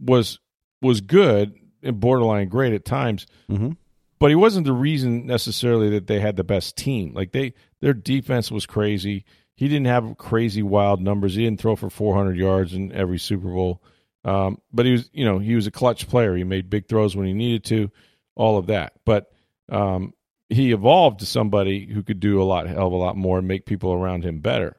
[0.00, 0.38] was
[0.82, 3.70] was good and borderline great at times, Mm-hmm.
[4.18, 7.12] but he wasn't the reason necessarily that they had the best team.
[7.14, 9.24] Like they their defense was crazy.
[9.56, 11.34] He didn't have crazy wild numbers.
[11.36, 13.80] He didn't throw for 400 yards in every Super Bowl.
[14.24, 16.34] Um, but he was, you know, he was a clutch player.
[16.34, 17.90] He made big throws when he needed to,
[18.34, 18.94] all of that.
[19.04, 19.30] But
[19.68, 20.12] um,
[20.48, 23.48] he evolved to somebody who could do a lot, hell of a lot more, and
[23.48, 24.76] make people around him better.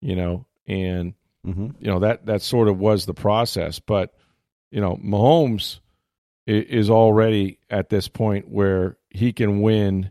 [0.00, 1.14] You know, and
[1.46, 1.72] Mm-hmm.
[1.78, 4.14] you know that that sort of was the process but
[4.70, 5.80] you know mahomes
[6.46, 10.10] is already at this point where he can win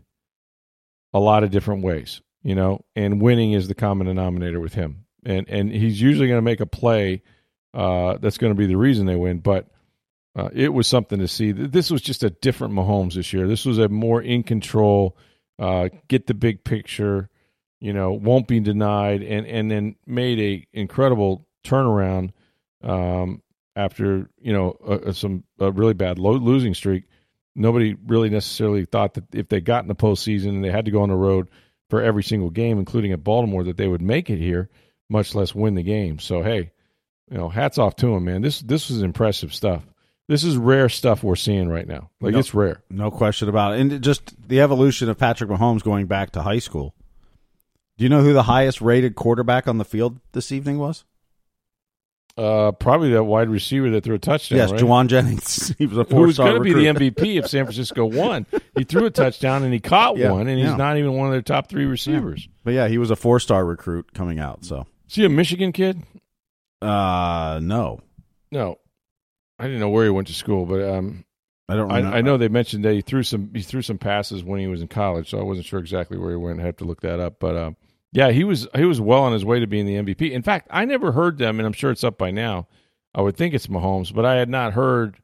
[1.12, 5.06] a lot of different ways you know and winning is the common denominator with him
[5.26, 7.20] and and he's usually going to make a play
[7.72, 9.66] uh, that's going to be the reason they win but
[10.36, 13.64] uh, it was something to see this was just a different mahomes this year this
[13.64, 15.16] was a more in control
[15.58, 17.28] uh, get the big picture
[17.84, 22.30] you know, won't be denied, and and then made a incredible turnaround
[22.82, 23.42] um,
[23.76, 27.04] after you know a, some a really bad lo- losing streak.
[27.54, 30.90] Nobody really necessarily thought that if they got in the postseason and they had to
[30.90, 31.50] go on the road
[31.90, 34.70] for every single game, including at Baltimore, that they would make it here,
[35.10, 36.18] much less win the game.
[36.18, 36.72] So hey,
[37.30, 38.40] you know, hats off to him, man.
[38.40, 39.84] This this was impressive stuff.
[40.28, 42.10] This is rare stuff we're seeing right now.
[42.20, 42.38] Like No.
[42.38, 42.82] it's rare.
[42.90, 43.80] No question about it.
[43.80, 46.94] And just the evolution of Patrick Mahomes going back to high school.
[47.98, 51.04] Do you know who the highest rated quarterback on the field this evening was?
[52.36, 54.58] Uh, probably that wide receiver that threw a touchdown.
[54.58, 54.80] yes, right?
[54.80, 55.72] Jauan Jennings.
[55.78, 56.86] he was a who four was star going to be the.
[56.86, 58.44] MVP if San Francisco won.
[58.76, 60.74] He threw a touchdown and he caught Yeah, one, and he's yeah.
[60.76, 62.48] not even one of their top three receivers.
[62.64, 64.64] But yeah, he was a four star recruit coming out.
[64.64, 66.02] So Is he a Michigan kid?
[66.82, 68.00] uh no.
[68.50, 68.78] No,
[69.64, 71.24] I didn't know where he went to school, but um,
[71.68, 72.18] I don't I.
[72.18, 74.82] I know they mentioned that he threw some he threw some passes when he was
[74.82, 76.60] in college, so I wasn't sure exactly where he went.
[76.60, 77.76] I have to look that up, but um,
[78.12, 80.30] yeah, he was he was well on his way to being the MVP.
[80.30, 82.68] In fact, I never heard them, and I'm sure it's up by now.
[83.14, 85.16] I would think it's Mahomes, but I had not heard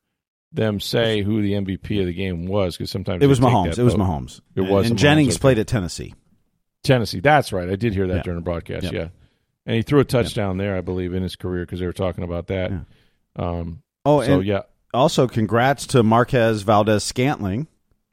[0.53, 3.79] them say who the MVP of the game was because sometimes It was Mahomes.
[3.79, 3.94] It was.
[3.94, 4.40] Mahomes.
[4.57, 6.14] It was And Jennings played at Tennessee.
[6.83, 7.20] Tennessee.
[7.20, 7.68] That's right.
[7.68, 8.22] I did hear that Yeah.
[8.22, 8.90] during the broadcast.
[8.90, 9.09] Yeah,
[9.66, 12.24] and he threw a touchdown there, I believe, in his career because they were talking
[12.24, 12.72] about that.
[13.37, 13.83] Um,
[14.18, 17.68] Oh, so and yeah, also congrats to Marquez Valdes Scantling,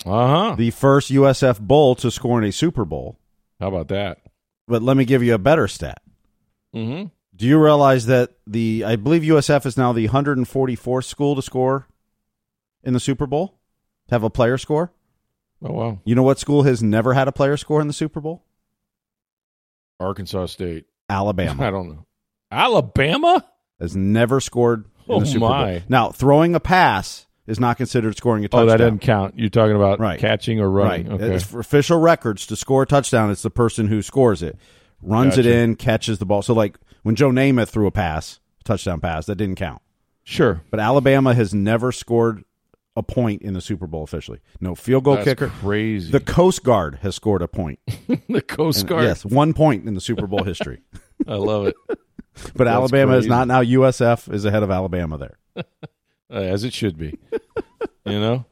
[0.06, 0.56] uh huh.
[0.56, 3.18] the first USF Bull to score in a Super Bowl.
[3.60, 4.20] How about that?
[4.68, 6.02] But let me give you a better stat.
[6.76, 7.08] Mm-hmm.
[7.36, 11.88] Do you realize that the I believe USF is now the 144th school to score
[12.84, 13.60] in the Super Bowl?
[14.10, 14.92] To have a player score?
[15.64, 18.20] Oh wow, You know what school has never had a player score in the Super
[18.22, 18.44] Bowl?
[20.00, 20.86] Arkansas State.
[21.10, 22.06] Alabama I don't know.
[22.52, 23.46] Alabama?
[23.80, 25.84] has never scored Oh, my.
[25.90, 28.64] Now, throwing a pass is not considered scoring a touchdown.
[28.68, 29.38] Oh, that doesn't count.
[29.38, 30.20] You're talking about Right.
[30.20, 31.08] catching or running.
[31.10, 31.22] Right.
[31.22, 31.36] Okay.
[31.36, 33.32] It's for official records to score a touchdown.
[33.32, 34.58] It's the person who scores it,
[35.02, 36.42] runs it in, catches the ball.
[36.42, 39.82] So, like when Joe Namath threw a pass, touchdown pass, that didn't count.
[40.24, 40.62] Sure.
[40.72, 42.44] But Alabama has never scored
[42.98, 44.40] a point in the Super Bowl officially.
[44.60, 45.48] No field goal That's kicker.
[45.48, 46.12] crazy.
[46.12, 47.80] The Coast Guard has scored a point.
[48.28, 49.04] the Coast And- Guard.
[49.06, 50.82] Yes, one point in the Super Bowl history.
[51.28, 51.76] I love it.
[52.56, 53.62] But That's Alabama is not now.
[53.62, 55.38] USF is ahead of Alabama there.
[56.30, 57.18] Uh, as it should be.
[58.06, 58.44] you know,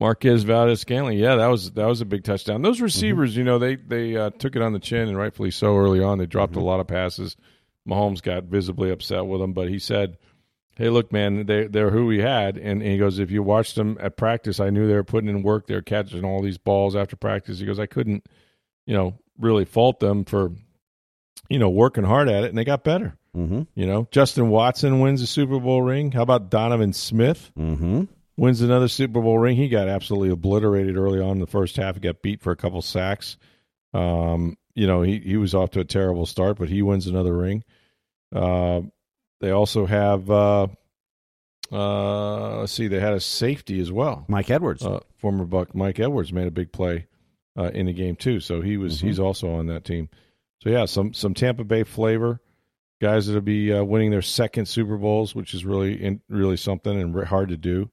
[0.00, 1.18] Marquez Valdes Scantling.
[1.18, 2.62] Yeah, that was that was a big touchdown.
[2.62, 5.76] Those receivers, you know, they they uh, took it on the chin, and rightfully so.
[5.76, 7.36] Early on, they dropped a lot of passes.
[7.88, 10.18] Mahomes got visibly upset with them, but he said,
[10.76, 13.74] "Hey, look, man, they they're who we had." And, and he goes, "If you watched
[13.74, 15.66] them at practice, I knew they were putting in work.
[15.66, 18.26] They're catching all these balls after practice." He goes, "I couldn't,
[18.86, 20.52] you know, really fault them for."
[21.48, 23.16] You know, working hard at it, and they got better.
[23.36, 23.62] Mm-hmm.
[23.74, 26.12] You know, Justin Watson wins a Super Bowl ring.
[26.12, 28.04] How about Donovan Smith Mm-hmm.
[28.36, 29.56] wins another Super Bowl ring?
[29.56, 31.94] He got absolutely obliterated early on in the first half.
[31.94, 33.38] He got beat for a couple sacks.
[33.94, 37.34] Um, you know, he he was off to a terrible start, but he wins another
[37.34, 37.64] ring.
[38.34, 38.82] Uh,
[39.40, 40.66] they also have uh,
[41.72, 44.24] uh, let's see, they had a safety as well.
[44.28, 44.84] Mike Edwards.
[44.84, 47.06] Uh, former Buck Mike Edwards made a big play
[47.58, 49.06] uh, in the game too, so he was Mhm.
[49.06, 50.08] he's also on that team.
[50.62, 52.40] So yeah, some some Tampa Bay flavor
[53.00, 57.00] guys that'll be uh, winning their second Super Bowls, which is really in, really something
[57.00, 57.90] and hard to do.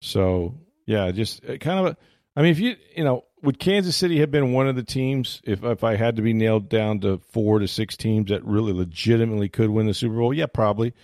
[0.00, 0.54] So
[0.86, 1.96] yeah, just uh, kind of a.
[2.36, 5.40] I mean, if you you know, would Kansas City have been one of the teams
[5.44, 8.72] if if I had to be nailed down to four to six teams that really
[8.72, 10.34] legitimately could win the Super Bowl?
[10.34, 10.94] Yeah, probably.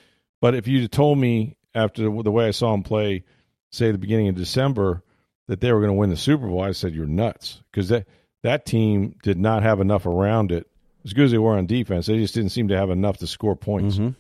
[0.41, 3.25] But if you'd told me after the, the way I saw them play,
[3.71, 5.03] say the beginning of December,
[5.47, 8.07] that they were going to win the Super Bowl, I said you're nuts because that
[8.43, 10.67] that team did not have enough around it.
[11.05, 13.27] As good as they were on defense, they just didn't seem to have enough to
[13.27, 14.15] score points, Mhm.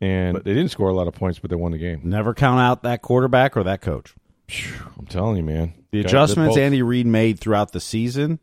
[0.00, 2.00] and they didn't score a lot of points, but they won the game.
[2.04, 4.14] Never count out that quarterback or that coach.
[4.98, 5.74] I'm telling you, man.
[5.90, 8.38] The adjustments Andy Reid made throughout the season,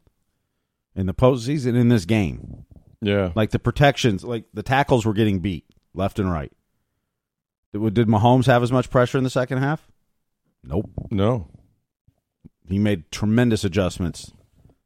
[0.96, 2.66] in the postseason, in this game,
[3.02, 6.52] yeah, like the protections, like the tackles were getting beat left and right.
[7.74, 9.88] Did, did Mahomes have as much pressure in the second half?
[10.64, 10.90] Nope.
[11.12, 11.48] no,
[12.68, 14.32] He made tremendous adjustments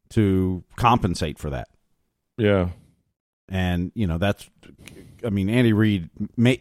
[0.10, 1.70] to compensate for that.
[2.38, 2.70] yeah,
[3.52, 4.48] And you know that's,
[5.26, 6.10] I mean, Andy Reid,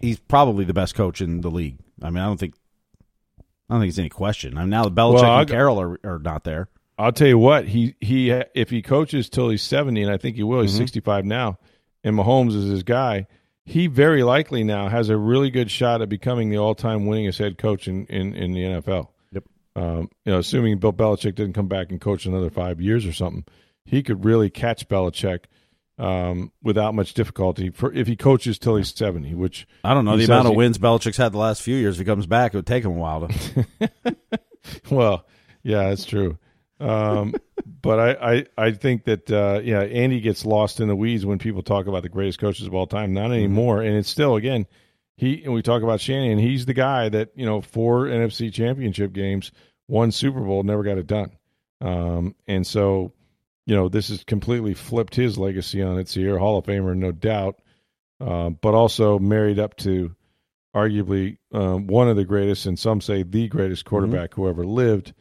[0.00, 1.76] he's probably the best coach in the league.
[2.02, 2.54] I mean, I don't think,
[3.68, 4.56] I don't think it's any question.
[4.56, 6.68] I mean, now the Belichick Well, I'll and Carroll are, are not there.
[6.98, 10.36] I'll tell you what he he if he coaches till he's 70, and I think
[10.36, 10.62] he will.
[10.62, 10.78] He's Mhm.
[10.78, 11.58] 65 now,
[12.02, 13.26] and Mahomes is his guy.
[13.64, 17.58] He very likely now has a really good shot at becoming the all-time winningest head
[17.58, 19.08] coach in in, in the NFL.
[19.32, 19.44] Yep.
[19.76, 23.12] Um, you know, assuming Bill Belichick didn't come back and coach another five years or
[23.12, 23.44] something,
[23.84, 25.44] he could really catch Belichick
[25.98, 30.16] um, without much difficulty for if he coaches till he's 70, which I don't know
[30.16, 31.96] the amount of he- wins Belichick's had the last few years.
[31.96, 33.90] If he comes back, it would take him a while to.
[34.90, 35.26] well,
[35.62, 36.38] yeah, that's true.
[36.78, 37.34] Um,
[37.82, 41.38] but I, I, I think that uh, yeah, Andy gets lost in the weeds when
[41.38, 43.12] people talk about the greatest coaches of all time.
[43.12, 44.66] Not anymore, and it's still again
[45.16, 45.42] he.
[45.42, 46.38] And we talk about Shanahan.
[46.38, 49.50] He's the guy that you know four NFC Championship games,
[49.86, 51.32] one Super Bowl, never got it done.
[51.80, 53.12] Um, and so
[53.68, 56.38] you know this has completely flipped his legacy on its ear.
[56.38, 57.60] Hall of Famer, no doubt,
[58.18, 60.16] um, but also married up to
[60.74, 65.12] arguably um, one of the greatest, and some say the greatest quarterback who ever lived,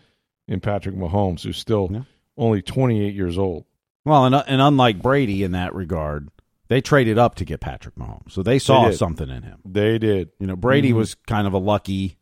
[0.47, 2.03] in Patrick Mahomes, who's still Yeah.
[2.37, 3.65] only 28 years old.
[4.05, 6.29] Well, and, and unlike Brady in that regard,
[6.69, 8.97] they traded up to get Patrick Mahomes, so they saw did.
[8.97, 9.59] something in him.
[9.65, 10.29] They did.
[10.39, 10.95] You know, Brady Mhm.
[10.95, 12.17] was kind of a lucky.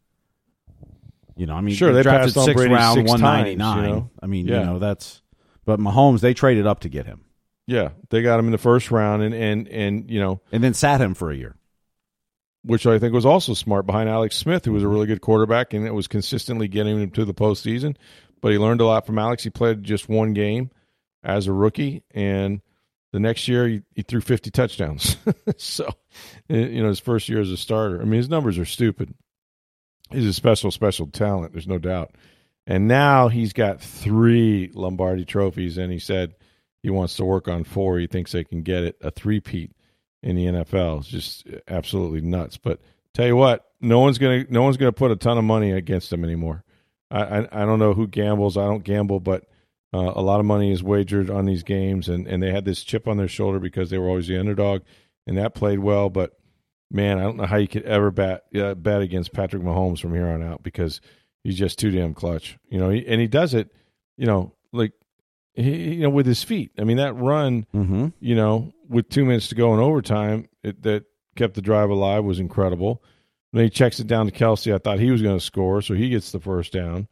[1.37, 3.55] You know, I mean, Sure, they drafted passed on sixth Brady round, six one ninety
[3.55, 3.83] nine.
[3.83, 4.09] you know?
[4.23, 4.59] I mean, Yeah.
[4.61, 5.21] you know, that's.
[5.65, 7.25] But Mahomes, they traded up to get him,
[7.67, 10.73] Yeah, they got him in the first round, and and and you know, and then
[10.73, 11.55] sat him for a year.
[12.63, 15.73] which I think was also smart behind Alex Smith, who was a really good quarterback
[15.73, 17.95] and it was consistently getting him to the postseason.
[18.41, 19.43] But he learned a lot from Alex.
[19.43, 20.69] He played just one game
[21.23, 22.61] as a rookie, and
[23.11, 25.17] the next year he, he threw 50 touchdowns.
[25.57, 25.89] so,
[26.47, 28.01] you know, his first year as a starter.
[28.01, 29.13] I mean, his numbers are stupid.
[30.11, 31.53] He's a special, special talent.
[31.53, 32.11] There's no doubt.
[32.67, 36.35] And now he's got three Lombardi trophies, and he said
[36.81, 37.99] he wants to work on four.
[37.99, 39.71] He thinks they can get it a three-peat
[40.23, 40.99] in the NFL.
[40.99, 42.57] It's just absolutely nuts.
[42.57, 42.79] But
[43.13, 46.11] tell you what, no one's gonna no one's gonna put a ton of money against
[46.11, 46.63] him anymore.
[47.11, 48.57] I I, I don't know who gambles.
[48.57, 49.45] I don't gamble, but
[49.93, 52.83] uh, a lot of money is wagered on these games, and and they had this
[52.83, 54.81] chip on their shoulder because they were always the underdog,
[55.27, 56.09] and that played well.
[56.09, 56.37] But
[56.91, 60.13] man, I don't know how you could ever bet uh, bet against Patrick Mahomes from
[60.13, 60.99] here on out because
[61.45, 62.57] he's just too damn clutch.
[62.69, 63.71] You know, and he does it.
[64.17, 64.91] you know, like
[65.53, 66.71] he, you know, with his feet.
[66.77, 68.07] I mean, that run, Mm-hmm.
[68.19, 71.05] you know, with two minutes to go in overtime, it, that
[71.37, 73.01] kept the drive alive was incredible.
[73.53, 74.73] Then he checks it down to Kelce.
[74.73, 77.07] I thought he was going to score, so he gets the first down.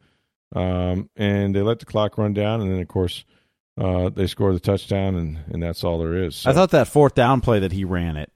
[0.54, 3.24] Um, and they let the clock run down, and then of course
[3.80, 6.36] uh, they score the touchdown, and, and that's all there is.
[6.36, 8.30] So I thought that fourth down play that he ran it.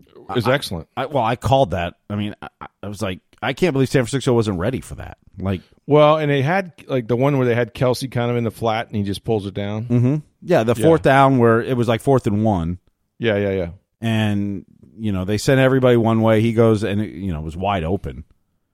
[0.00, 0.88] it was excellent.
[0.96, 1.94] I, well, I called that.
[2.08, 2.48] I mean, I,
[2.82, 5.16] I was like, I can't believe San Francisco wasn't ready for that.
[5.38, 8.44] Like, Well, and they had like the one where they had Kelce kind of in
[8.44, 9.84] the flat, and he just pulls it down.
[9.86, 10.16] mm-hmm.
[10.42, 10.84] yeah, the Yeah.
[10.84, 12.78] fourth down where it was like fourth and one,
[13.18, 13.68] Yeah, yeah, yeah.
[14.00, 14.64] and
[14.98, 16.40] you know they sent everybody one way.
[16.42, 18.24] He goes and it, you know it was wide open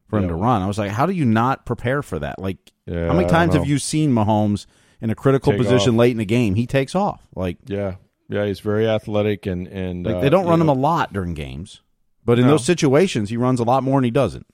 [0.08, 0.30] for him Yeah.
[0.30, 0.62] to run.
[0.62, 2.38] I was like, how do you not prepare for that?
[2.40, 4.66] Like, Yeah, how many times have you seen Mahomes
[5.00, 5.98] in a critical Take position off.
[6.00, 6.54] late in the game?
[6.56, 7.26] He takes off.
[7.36, 7.96] Like, Yeah,
[8.28, 8.44] yeah.
[8.46, 11.82] He's very athletic, and and like uh, they don't run him a lot during games,
[12.24, 12.52] but in No.
[12.52, 14.46] those situations, he runs a lot more than he doesn't.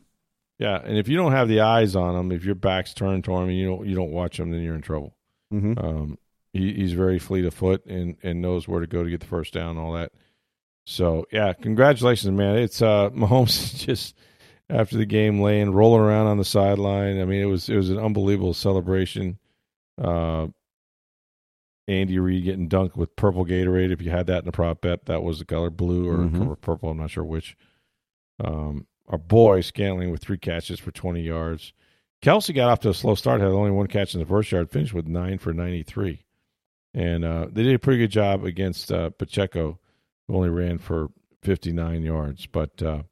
[0.62, 3.32] Yeah, and if you don't have the eyes on him, if your back's turned to
[3.32, 5.16] him and you don't you don't watch him, then you're in trouble.
[5.52, 5.84] Mm-hmm.
[5.84, 6.18] Um,
[6.52, 9.26] he, he's very fleet of foot and and knows where to go to get the
[9.26, 10.12] first down and all that.
[10.86, 12.58] So yeah, congratulations, man.
[12.58, 14.14] It's uh Mahomes just
[14.70, 17.20] after the game laying rolling around on the sideline.
[17.20, 19.38] I mean, it was it was an unbelievable celebration.
[20.00, 20.46] Uh,
[21.88, 23.90] Andy Reid getting dunked with purple Gatorade.
[23.92, 26.38] If you had that in a prop bet, that was the color blue or Mhm.
[26.38, 26.90] color purple.
[26.90, 27.56] I'm not sure which.
[28.42, 31.72] Um, our boy Scantling with three catches for 20 yards.
[32.22, 34.70] Kelce got off to a slow start, had only one catch in the first yard,
[34.70, 36.24] finished with nine for 93.
[36.94, 39.78] And uh, they did a pretty good job against uh, Pacheco,
[40.26, 41.08] who only ran for
[41.42, 42.46] 59 yards.
[42.46, 43.02] But uh,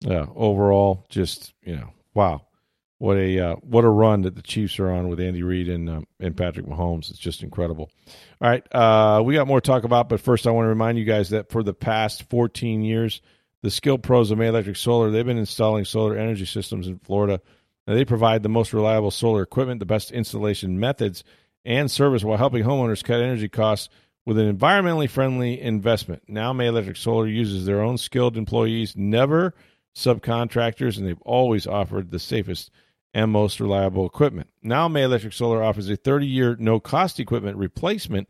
[0.00, 2.42] yeah, overall, just, you know, wow.
[2.98, 5.90] What a uh, what a run that the Chiefs are on with Andy Reid and
[5.90, 7.10] um, and Patrick Mahomes.
[7.10, 7.90] It's just incredible.
[8.40, 10.96] All right, uh, we got more to talk about, but first I want to remind
[10.96, 13.20] you guys that for the past 14 years,
[13.62, 17.40] the skilled pros of May Electric Solar they've been installing solar energy systems in Florida.
[17.86, 21.22] They provide the most reliable solar equipment, the best installation methods,
[21.64, 23.88] and service while helping homeowners cut energy costs
[24.24, 26.22] with an environmentally friendly investment.
[26.26, 29.54] Now, May Electric Solar uses their own skilled employees, never
[29.94, 32.70] subcontractors, and they've always offered the safest
[33.14, 34.48] and most reliable equipment.
[34.62, 38.28] Now, May Electric Solar offers a 30 year no cost equipment replacement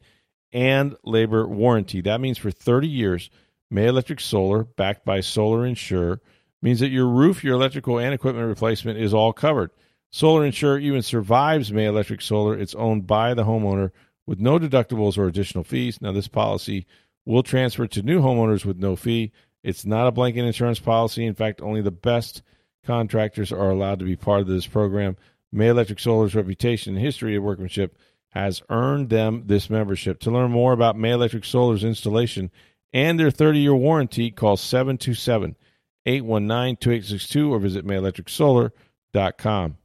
[0.52, 2.02] and labor warranty.
[2.02, 3.30] That means for 30 years,
[3.70, 6.20] May Electric Solar, backed by Solar Insure,
[6.62, 9.70] means that your roof, your electrical, and equipment replacement is all covered.
[10.10, 12.56] Solar Insure even survives May Electric Solar.
[12.56, 13.90] It's owned by the homeowner
[14.26, 16.00] with no deductibles or additional fees.
[16.00, 16.86] Now, this policy
[17.24, 19.32] will transfer to new homeowners with no fee.
[19.62, 21.26] It's not a blanket insurance policy.
[21.26, 22.42] In fact, only the best
[22.84, 25.16] contractors are allowed to be part of this program.
[25.52, 27.96] May Electric Solar's reputation and history of workmanship
[28.30, 30.20] has earned them this membership.
[30.20, 32.50] To learn more about May Electric Solar's installation
[32.92, 35.56] and their 30 year warranty, call 727
[36.06, 39.76] 819 2862 or visit mayelectricsolar.com.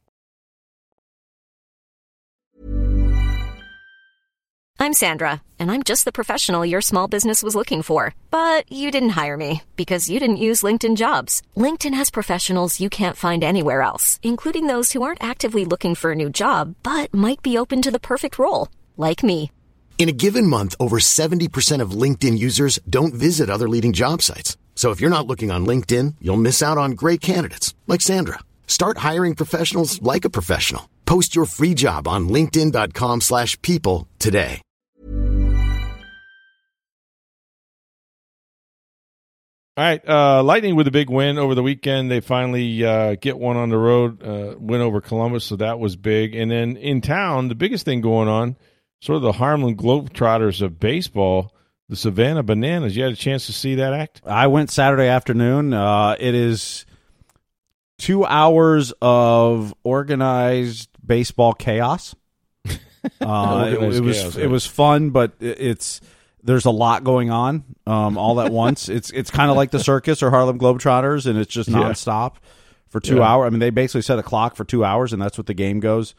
[4.82, 8.16] I'm Sandra, and I'm just the professional your small business was looking for.
[8.32, 11.44] But you didn't hire me because you didn't use LinkedIn jobs.
[11.56, 16.14] LinkedIn has professionals you can't find anywhere else, including those who aren't actively looking for
[16.14, 19.52] a new job but might be open to the perfect role, like me.
[20.02, 24.58] In a given month, over 70% of LinkedIn users don't visit other leading job sites.
[24.74, 28.40] So if you're not looking on LinkedIn, you'll miss out on great candidates like Sandra.
[28.66, 30.90] Start hiring professionals like a professional.
[31.06, 34.64] Post your free job on linkedin.com/people today.
[39.78, 42.10] All right, uh, Lightning with a big win over the weekend.
[42.10, 45.96] They finally uh, get one on the road, uh, win over Columbus, so that was
[45.96, 46.34] big.
[46.34, 48.58] And then in town, the biggest thing going on,
[49.02, 51.54] sort of the Harlem Globetrotters of baseball,
[51.90, 52.96] the Savannah Bananas.
[52.96, 54.22] You had a chance to see that act?
[54.26, 55.74] I went Saturday afternoon.
[55.74, 56.86] Uh, it is
[57.98, 62.16] two hours of organized baseball chaos.
[63.20, 66.02] Uh, it, Organized it was chaos, it was fun, but it's
[66.44, 68.90] there's a lot going on um, all at once.
[68.90, 71.78] It's it's kind of like the circus or Harlem Globetrotters, and it's just Yeah.
[71.78, 72.36] nonstop
[72.90, 73.24] for two Yeah.
[73.24, 73.48] hours.
[73.48, 75.80] I mean, they basically set a clock for two hours, and that's what the game
[75.80, 76.14] goes.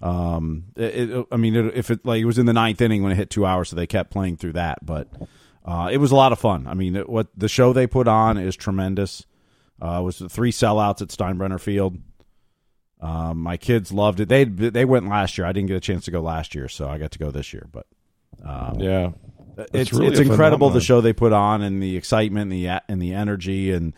[0.00, 3.02] Um, it, it, I mean, it, if it like it was in the ninth inning
[3.02, 4.84] when it hit two hours, so they kept playing through that.
[4.84, 5.08] But
[5.64, 6.66] uh, it was a lot of fun.
[6.66, 9.24] I mean, it, what the show they put on is tremendous.
[9.80, 11.98] Uh, it was three sellouts at Steinbrenner Field.
[13.00, 14.28] Um, my kids loved it.
[14.28, 15.46] They they went last year.
[15.46, 17.52] I didn't get a chance to go last year, so I got to go this
[17.52, 17.66] year.
[17.70, 17.86] But
[18.44, 19.10] um, Yeah.
[19.74, 20.72] it's really it's incredible phenomenon.
[20.74, 23.92] the show they put on and the excitement and the and the energy and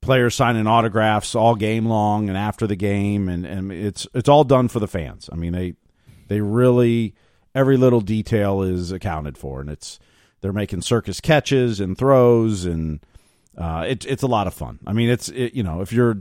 [0.00, 4.44] players signing autographs all game long and after the game and, and it's it's all
[4.44, 5.28] done for the fans.
[5.32, 5.74] I mean they
[6.28, 7.14] they really
[7.54, 9.98] every little detail is accounted for and it's
[10.40, 13.00] they're making circus catches and throws and
[13.56, 14.78] uh, it's it's a lot of fun.
[14.86, 16.18] I mean it's it, you know if you're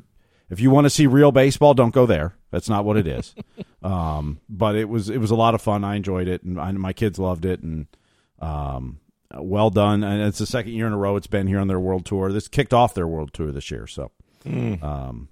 [0.49, 2.35] if you want to see real baseball, don't go there.
[2.51, 3.35] That's not what it is.
[3.83, 5.85] Um, but it was it was a lot of fun.
[5.85, 7.61] I enjoyed it, and I, my kids loved it.
[7.61, 7.85] And
[8.39, 8.99] um,
[9.35, 10.03] well done.
[10.03, 12.31] And it's the second year in a row it's been here on their world tour.
[12.31, 13.87] This kicked off their world tour this year.
[13.87, 14.11] So,
[14.45, 15.29] um,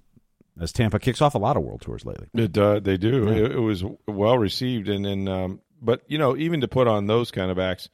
[0.60, 2.28] as Tampa kicks off a lot of world tours lately.
[2.34, 3.28] It uh, they do.
[3.28, 7.06] It, it was well received, and then um, but you know even to put on
[7.06, 7.88] those kind of acts,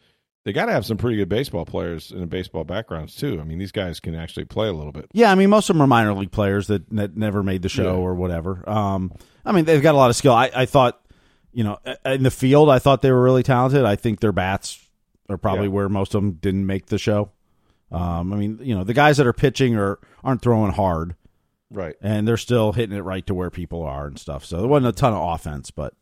[0.44, 3.40] they got to have some pretty good baseball players and baseball backgrounds too.
[3.40, 5.06] I mean, these guys can actually play a little bit.
[5.12, 7.68] Yeah, I mean, most of them are minor league players that, that never made the
[7.68, 8.00] show Yeah.
[8.00, 8.68] or whatever.
[8.68, 9.12] Um,
[9.44, 10.32] I mean, they've got a lot of skill.
[10.34, 11.00] I, I thought,
[11.52, 13.84] you know, in the field, I thought they were really talented.
[13.84, 14.80] I think their bats
[15.32, 15.72] are probably Yeah.
[15.72, 17.30] where most of them didn't make the show.
[17.90, 21.14] Um, I mean, you know, the guys that are pitching are aren't throwing hard,
[21.70, 21.94] Right.
[22.00, 24.44] and they're still hitting it right to where people are and stuff.
[24.44, 25.94] So there wasn't a ton of offense, but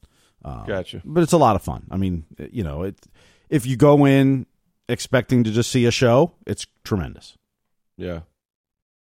[0.44, 1.02] Gotcha.
[1.04, 1.86] but it's a lot of fun.
[1.90, 2.96] I mean, you know, it
[3.48, 4.46] if you go in
[4.88, 7.36] expecting to just see a show, it's tremendous.
[7.96, 8.20] Yeah.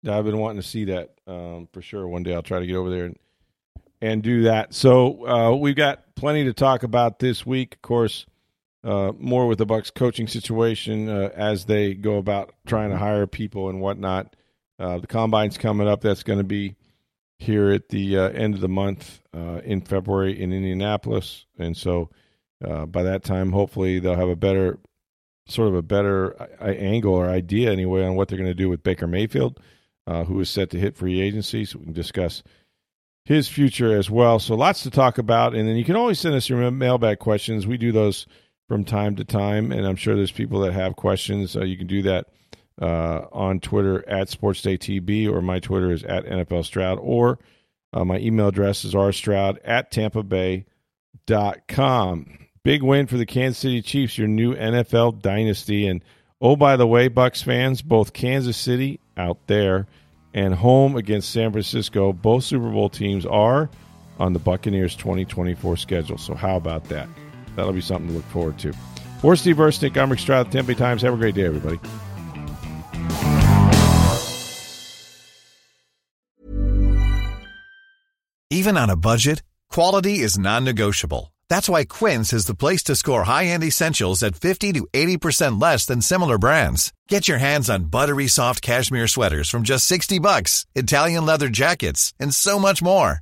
[0.01, 2.05] Yeah, I've been wanting to see that um, for sure.
[2.07, 3.17] One day I'll try to get over there and
[4.01, 4.73] and do that.
[4.73, 7.75] So uh, we've got plenty to talk about this week.
[7.75, 8.25] Of course,
[8.83, 13.27] uh, more with the Bucs coaching situation uh, as they go about trying to hire
[13.27, 14.35] people and whatnot.
[14.79, 16.01] Uh, the combine's coming up.
[16.01, 16.75] That's going to be
[17.37, 22.09] here at the uh, end of the month uh, in February in Indianapolis, and so
[22.65, 24.79] uh, by that time, hopefully, they'll have a better
[25.45, 28.81] sort of a better angle or idea anyway on what they're going to do with
[28.81, 29.59] Baker Mayfield,
[30.07, 31.65] who is set to hit free agency.
[31.65, 32.43] So we can discuss
[33.25, 34.39] his future as well.
[34.39, 35.53] So lots to talk about.
[35.53, 37.67] And then you can always send us your mailbag questions.
[37.67, 38.25] We do those
[38.73, 41.55] from time to time, and I'm sure there's people that have questions.
[41.55, 42.25] Uh, you can do that
[42.81, 47.37] uh, on Twitter at SportsDayTB, or my Twitter is at NFL Stroud, or
[47.93, 50.65] uh, my email address is rstroud at tampa bay
[51.27, 52.47] dot com.
[52.63, 55.85] Big win for the Kansas City Chiefs, your new NFL dynasty.
[55.85, 56.03] And
[56.41, 59.85] oh, by the way, Bucs fans, both Kansas City out there
[60.33, 63.69] and home against San Francisco, both Super Bowl teams are
[64.17, 66.17] on the Buccaneers 2024 schedule.
[66.17, 67.07] So how about that?
[67.55, 68.73] That'll be something to look forward to.
[69.19, 71.01] For Steve Versnick, I'm Rick Stroud, Tampa Times.
[71.01, 71.79] Have a great day, everybody.
[78.49, 79.41] Even on a budget,
[79.71, 81.33] quality is non-negotiable.
[81.49, 85.85] That's why Quince is the place to score high-end essentials at 50 to 80% less
[85.85, 86.93] than similar brands.
[87.07, 92.13] Get your hands on buttery soft cashmere sweaters from just 60 bucks, Italian leather jackets,
[92.19, 93.21] and so much more.